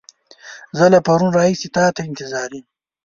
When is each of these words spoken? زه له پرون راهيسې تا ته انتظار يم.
زه 0.77 0.85
له 0.93 0.99
پرون 1.07 1.29
راهيسې 1.37 1.67
تا 1.75 1.85
ته 1.95 2.01
انتظار 2.09 2.49
يم. 2.57 2.65